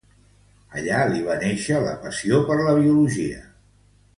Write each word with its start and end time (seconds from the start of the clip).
Allà 0.79 1.01
li 1.11 1.21
va 1.27 1.35
nàixer 1.45 1.81
la 1.83 1.93
passió 2.07 2.41
per 2.49 2.59
la 2.63 2.77
biologia. 2.81 3.45